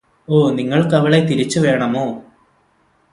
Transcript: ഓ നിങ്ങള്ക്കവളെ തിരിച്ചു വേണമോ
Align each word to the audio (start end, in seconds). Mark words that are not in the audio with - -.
ഓ 0.27 0.37
നിങ്ങള്ക്കവളെ 0.51 1.19
തിരിച്ചു 1.25 1.59
വേണമോ 1.59 2.05